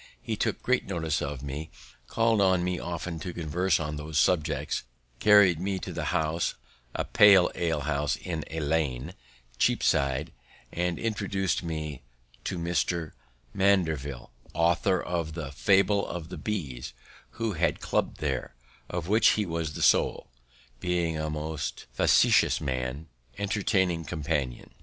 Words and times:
He 0.19 0.35
took 0.35 0.63
great 0.63 0.85
notice 0.87 1.21
of 1.21 1.43
me, 1.43 1.69
called 2.07 2.41
on 2.41 2.63
me 2.63 2.79
often 2.79 3.19
to 3.19 3.31
converse 3.31 3.79
on 3.79 3.97
those 3.97 4.17
subjects, 4.17 4.81
carried 5.19 5.59
me 5.59 5.77
to 5.77 5.93
the 5.93 6.05
Horns, 6.05 6.55
a 6.95 7.05
pale 7.05 7.51
alehouse 7.53 8.15
in 8.15 8.43
Lane, 8.51 9.13
Cheapside, 9.59 10.31
and 10.71 10.97
introduced 10.97 11.61
me 11.61 12.01
to 12.45 12.57
Dr. 12.57 13.13
Mandeville, 13.53 14.31
author 14.55 14.99
of 14.99 15.33
the 15.35 15.51
"Fable 15.51 16.07
of 16.07 16.29
the 16.29 16.37
Bees," 16.39 16.93
who 17.33 17.53
had 17.53 17.75
a 17.75 17.77
club 17.79 18.15
there, 18.17 18.55
of 18.89 19.07
which 19.07 19.33
he 19.33 19.45
was 19.45 19.73
the 19.73 19.83
soul, 19.83 20.31
being 20.79 21.15
a 21.15 21.29
most 21.29 21.85
facetious, 21.93 22.59
entertaining 23.37 24.05
companion. 24.05 24.71